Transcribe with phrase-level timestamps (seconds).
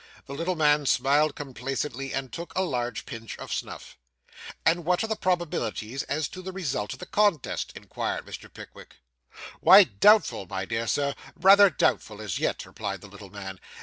[0.25, 3.99] The little man smiled complacently, and took a large pinch of snuff.
[4.65, 8.51] 'And what are the probabilities as to the result of the contest?' inquired Mr.
[8.51, 8.95] Pickwick.
[9.59, 13.59] 'Why, doubtful, my dear Sir; rather doubtful as yet,' replied the little man.